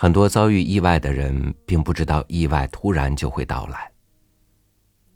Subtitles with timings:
[0.00, 3.90] 很多遭遇意外的人，并不知道意外突然就会到来。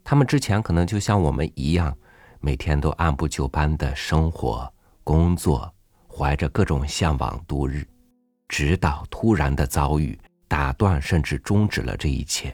[0.03, 1.97] 他们之前可能就像我们一样，
[2.41, 4.69] 每天都按部就班的生活、
[5.01, 5.73] 工作，
[6.05, 7.87] 怀着各种向往度日，
[8.49, 10.19] 直到突然的遭遇
[10.49, 12.53] 打断甚至终止了这一切。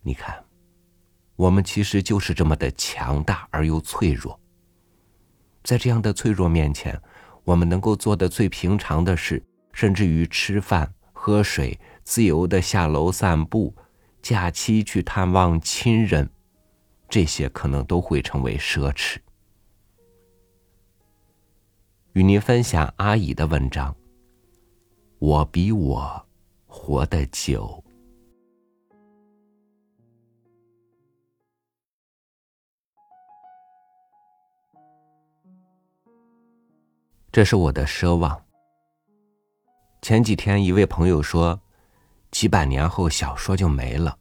[0.00, 0.44] 你看，
[1.34, 4.38] 我们其实就是这么的强大而又脆弱。
[5.64, 6.96] 在这样的脆弱面前，
[7.42, 9.44] 我们能够做的最平常的事，
[9.76, 13.74] 甚至于吃饭、喝水、自由的下楼散步、
[14.22, 16.30] 假期去探望亲人，
[17.10, 19.18] 这些可能都会成为奢侈。
[22.14, 23.94] 与您分享阿姨的文章。
[25.18, 26.26] 我比我
[26.66, 27.84] 活得久。
[37.30, 38.45] 这是我的奢望。
[40.06, 41.60] 前几天，一位朋友说，
[42.30, 44.16] 几百年后小说就没了，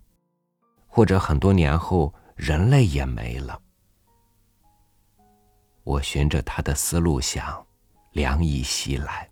[0.87, 3.61] 或者很多年后人类也没了。
[5.83, 7.63] 我循着他的思路想，
[8.13, 9.29] 凉意袭来。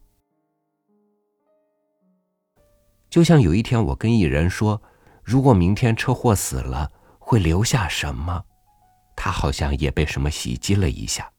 [3.10, 4.80] 就像有一天，我跟一人说，
[5.24, 8.46] 如果明天车祸死了，会留下什么？
[9.16, 11.34] 他好像也被什么袭击了一下。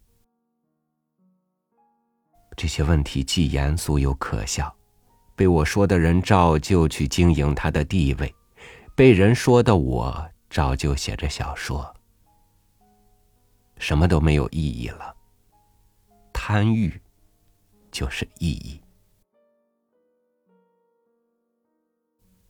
[2.57, 4.75] 这些问题既严肃又可笑，
[5.37, 8.35] 被我说的人照旧去经营他的地位，
[8.95, 11.95] 被人说的我照旧写着小说，
[13.79, 15.15] 什么都没有意义了。
[16.33, 17.01] 贪欲，
[17.91, 18.81] 就是意义。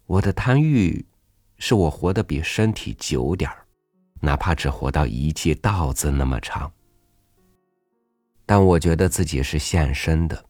[0.06, 1.04] 我的贪欲，
[1.56, 3.66] 是我活得比身体久点儿，
[4.20, 6.70] 哪怕只活到一季稻子那么长。
[8.44, 10.44] 但我觉得自己是现身的，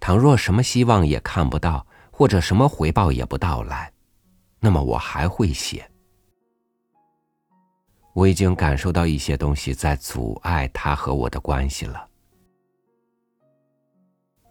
[0.00, 3.92] 倘若什么希望也看不到，或者什么回报也不到来，
[4.60, 5.88] 那么我还会写。
[8.14, 12.08] 我已经感受到一些东西在阻碍他和我的关系了，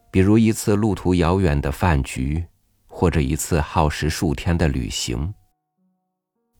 [0.09, 2.45] 比如一次路途遥远的饭局，
[2.88, 5.33] 或者一次耗时数天的旅行。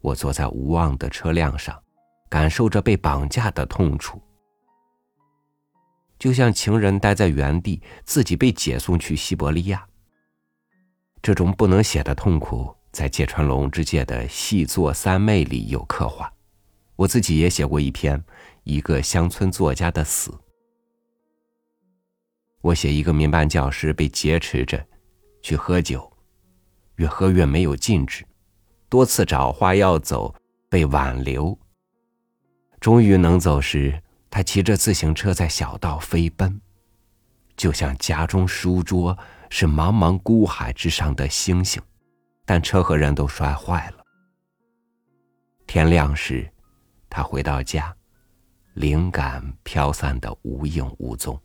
[0.02, 1.82] 我坐在无望的车辆上，
[2.30, 4.22] 感受着被绑架的痛楚。
[6.20, 9.88] 就像情人待在原地，自己被解送去西伯利亚。
[11.22, 16.32] 这种不能写的痛苦，在芥川龙之介的《细作三昧》里有刻画。
[16.96, 18.18] 我自己也写过一篇
[18.64, 20.32] 《一个乡村作家的死》。
[22.62, 24.84] 我写一个民办教师被劫持着
[25.44, 26.12] 去喝酒，
[26.96, 28.26] 越喝越没有禁止，
[28.90, 30.34] 多次找话要走，
[30.70, 31.58] 被挽留。
[32.80, 34.02] 终于能走时。
[34.38, 36.62] 他骑着自行车在小道飞奔，
[37.56, 39.18] 就像家中书桌
[39.50, 41.82] 是茫茫孤海之上的星星，
[42.46, 44.06] 但车和人都摔坏了。
[45.66, 46.48] 天亮时，
[47.10, 47.92] 他回到家，
[48.76, 51.42] 灵感飘散的无影无踪。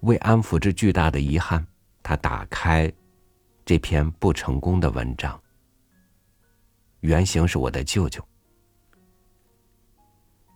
[0.00, 1.62] 为安抚这巨大的遗憾，
[2.02, 2.90] 他打开
[3.66, 5.38] 这篇不成功的文章。
[7.00, 8.26] 原型是我的舅舅。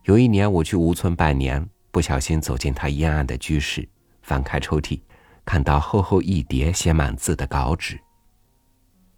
[0.05, 3.89] 有一年，我去吴村拜年，不小心走进他阴暗的居室，
[4.21, 5.01] 翻开抽屉，
[5.47, 7.99] 看到厚厚一叠写满字的稿纸。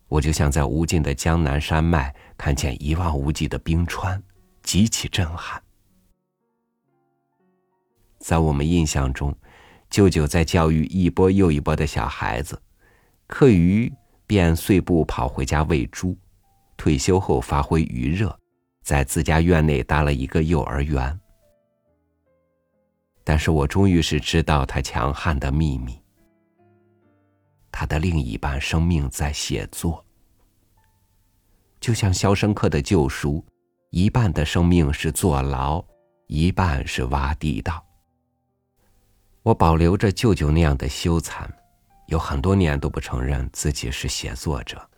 [0.07, 4.23] 我就像在无尽的江南山脉看见一望无际的冰川，
[4.63, 5.61] 极其震撼。
[8.21, 9.35] 在我们印象中，
[9.91, 12.63] 舅舅在教育一波又一波的小孩子，
[13.27, 13.93] 课余
[14.25, 16.17] 便碎步跑回家喂猪，
[16.77, 18.39] 退休后发挥余热。
[18.87, 21.19] 在自家院内搭了一个幼儿园，
[23.25, 26.01] 但是我终于是知道他强悍的秘密。
[27.73, 30.07] 他的另一半生命在写作，
[31.81, 33.39] 就像《肖申克的救赎》，
[33.91, 35.85] 一半的生命是坐牢，
[36.29, 37.85] 一半是挖地道。
[39.43, 41.45] 我保留着舅舅那样的羞惭，
[42.07, 44.89] 有很多年都不承认自己是写作者。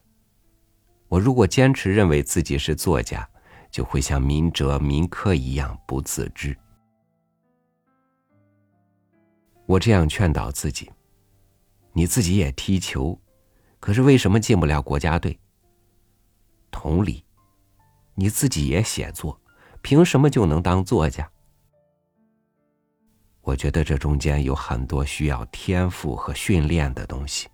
[1.09, 3.27] 我如果坚持认为自己是作家，
[3.71, 6.57] 就会像民哲、民科一样不自知。
[9.67, 10.91] 我这样劝导自己：
[11.93, 13.21] 你自己也踢球，
[13.81, 15.39] 可是为什么进不了国家队？
[16.71, 17.25] 同理，
[18.15, 19.39] 你自己也写作，
[19.83, 21.31] 凭什么就能当作家？
[23.43, 27.49] 我觉得这中间有很多需要天赋和训练的东西。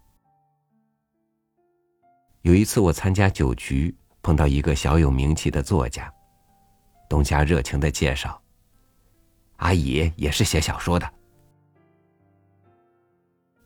[2.42, 3.96] 有一次，我参加酒局。
[4.24, 6.10] 碰到一个小有名气的作家，
[7.10, 8.40] 东家热情的介绍
[9.56, 11.08] ：“阿姨也是写小说的。”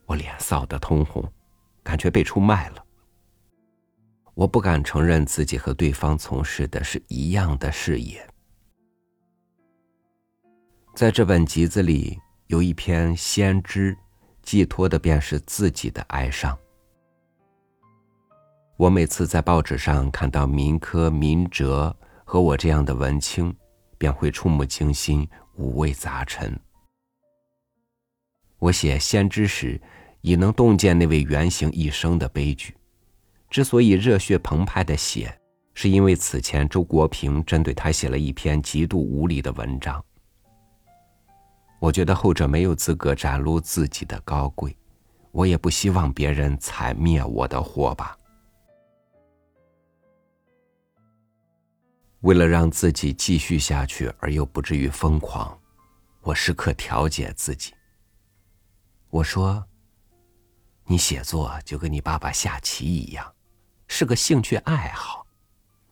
[0.04, 1.22] 我脸臊得通红，
[1.84, 2.84] 感觉被出卖了。
[4.34, 8.28] 我不敢承认自己和对方从事的是一样的事业。
[10.96, 12.18] 在这本集子里，
[12.48, 13.96] 有一篇先知，
[14.42, 16.58] 寄托的便是自己的哀伤。
[18.78, 21.94] 我每次在报纸上看到民科、民哲
[22.24, 23.52] 和我这样的文青，
[23.98, 26.56] 便会触目惊心、五味杂陈。
[28.60, 29.80] 我写先知时，
[30.20, 32.72] 已能洞见那位原型一生的悲剧。
[33.50, 35.36] 之所以热血澎湃的写，
[35.74, 40.00] 是因为此前周国平针对他写了一篇极度无理的文章。
[41.80, 44.76] 我觉得后者没有资格展露自己的高贵，
[45.32, 48.16] 我也不希望别人踩灭我的火把。
[52.20, 55.56] 为了让自己继续下去而又不至于疯狂，
[56.20, 57.72] 我时刻调节自己。
[59.08, 59.64] 我说
[60.84, 63.32] ：“你写作就跟你爸爸下棋一样，
[63.86, 65.24] 是个兴趣爱好。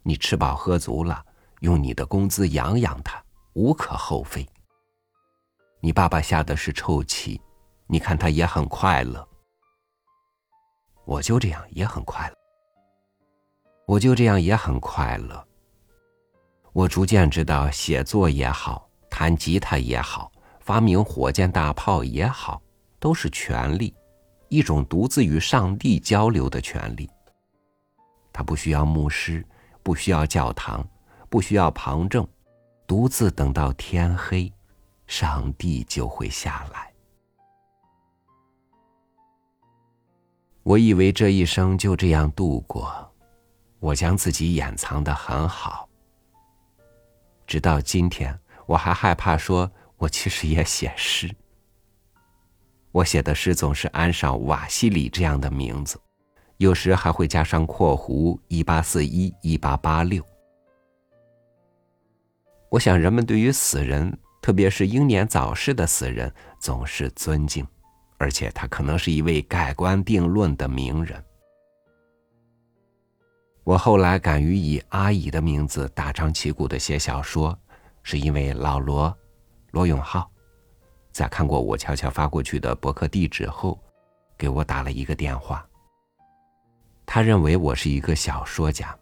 [0.02, 1.24] 你吃饱喝足了，
[1.60, 3.22] 用你的工资养养他，
[3.54, 4.44] 无可厚非。
[5.80, 7.40] 你爸爸下的是臭棋，
[7.86, 9.26] 你看他也很快乐。
[11.04, 12.36] 我就这样也很快乐，
[13.86, 15.45] 我就这样也很快乐。
[16.76, 20.30] 我逐渐知道，写作也好，弹吉他也好，
[20.60, 22.60] 发明火箭大炮也好。”
[23.00, 23.94] 都是权利，
[24.48, 27.08] 一种独自与上帝交流的权利。
[28.30, 29.42] 他不需要牧师，
[29.82, 30.86] 不需要教堂，
[31.30, 32.26] 不需要旁证，
[32.86, 34.52] 独自等到天黑，
[35.06, 36.92] 上帝就会下来。
[40.62, 42.92] 我以为这一生就这样度过，
[43.78, 45.85] 我将自己掩藏的很好。
[47.46, 51.30] 直到今天，我还害怕说，我其实也写诗。
[52.90, 56.00] 我写的诗总是安上瓦西里这样的名字，
[56.56, 60.24] 有时还会加上括弧一八四一一八八六。
[62.70, 67.66] 我想人们对于死人，特别是英年早逝的死人，总是尊敬，
[68.18, 71.22] 而且他可能是一位盖棺定论的名人。
[73.66, 77.58] 我后来敢于以阿姨的名字大张旗鼓的写小说，
[78.04, 79.12] 是因为老罗，
[79.72, 80.30] 罗永浩。
[81.10, 83.76] 在看过我悄悄发过去的博客地址后，
[84.38, 85.66] 给我打了一个电话。
[87.04, 88.96] 他认为我是一个小说家。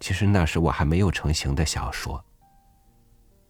[0.00, 2.24] 其实那时我还没有成型的小说。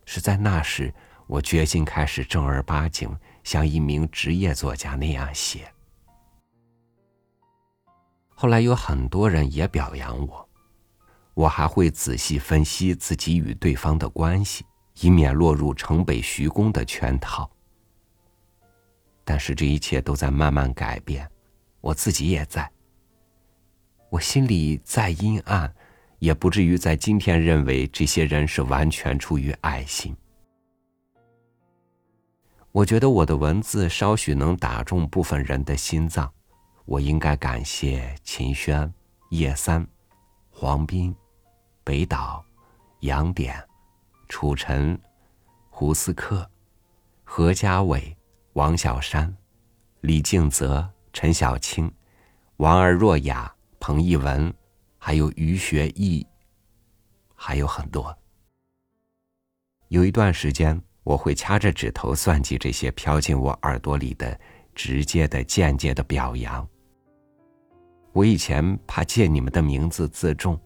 [0.05, 0.93] 是在那时，
[1.29, 5.72] 我决心开始正儿八经像一名职业作家那样写。
[8.35, 10.49] 后来有很多人也表扬我，
[11.35, 14.65] 我还会仔细分析自己与对方的关系。
[15.01, 17.51] 以免落入城北徐公的圈套。
[19.25, 21.27] 但是这一切都在慢慢改变，
[21.81, 22.71] 我自己也在。
[24.11, 25.75] 我心里再阴暗，
[26.19, 30.15] 也不至于在今天认为这些人是完全出于爱心。
[32.71, 36.31] 我觉得我的文字稍许能打中部分人的心脏，
[36.93, 38.93] 我应该感谢秦轩、
[39.31, 39.87] 叶三、
[40.51, 41.17] 黄斌、
[41.83, 42.45] 北岛、
[43.01, 43.57] 杨典。
[44.29, 45.01] 楚尘、
[45.71, 46.47] 胡思克、
[47.25, 48.15] 何家伟、
[48.53, 49.35] 王小山、
[50.03, 51.91] 李敬泽、陈小青、
[52.59, 54.53] 王儿若雅、彭一文，
[54.99, 56.27] 还有于学义，
[57.35, 58.15] 还有很多。
[59.89, 64.39] 有一段时间，我会掐着指头算计这些飘进我耳朵里的
[64.75, 66.69] 直接的、间接的表扬。
[68.13, 70.61] 我以前怕借你们的名字自重，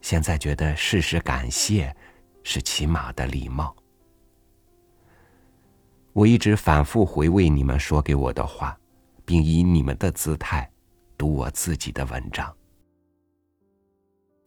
[0.00, 1.94] 现在觉得事事感谢。
[2.42, 3.76] 是起码的礼貌。
[6.12, 8.78] 我一直反复回味你们说给我的话，
[9.24, 10.68] 并以你们的姿态
[11.16, 12.50] 读我自己的文章。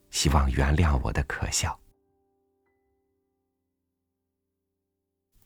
[0.09, 1.79] 希望原谅我的可笑。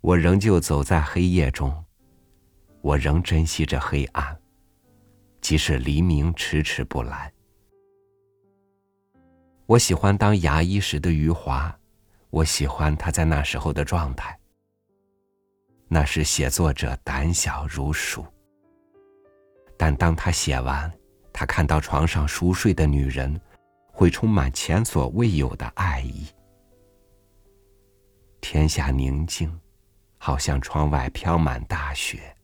[0.01, 1.83] 我仍旧走在黑夜中，
[2.81, 4.39] 我仍珍惜着黑暗，
[5.47, 7.31] 即使黎明迟迟不来。
[9.65, 11.73] 我喜欢当牙医时的余华。
[12.29, 14.37] 我喜欢他在那时候的状态。
[15.87, 18.25] 那时写作者胆小如鼠，
[19.77, 20.91] 但当他写完，
[21.31, 23.39] 他看到床上熟睡的女人，
[23.93, 26.27] 会充满前所未有的爱意。
[28.41, 29.57] 天下宁静，
[30.17, 32.35] 好像窗外飘满大雪。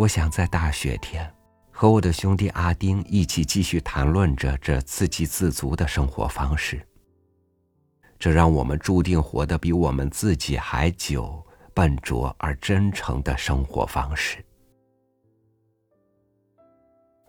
[0.00, 1.30] 我想在大雪天。
[1.70, 6.80] 和我的兄弟阿丁一起继续谈论着这自给自足的生活方式。
[8.18, 14.42] 这让我们注定活得比我们自己还久，笨拙而真诚的生活方式。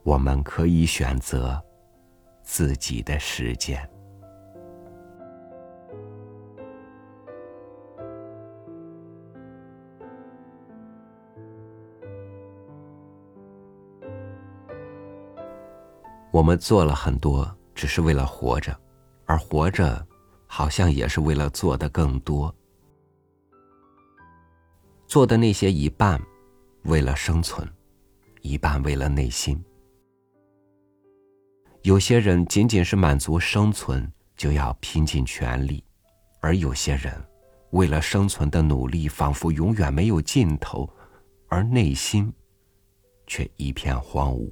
[0.03, 1.61] 我们可以选择
[2.41, 3.85] 自己的时间。
[16.41, 18.75] 我们做了很多，只是为了活着，
[19.27, 20.03] 而活着，
[20.47, 22.51] 好像也是为了做的更多。
[25.05, 26.19] 做的那些一半，
[26.85, 27.71] 为了生存，
[28.41, 29.63] 一半为了内心。
[31.83, 35.83] 有些人仅仅是满足生存，就要拼尽全力；
[36.39, 37.13] 而有些人，
[37.69, 40.91] 为了生存的努力，仿佛永远没有尽头，
[41.49, 42.33] 而内心，
[43.27, 44.51] 却一片荒芜。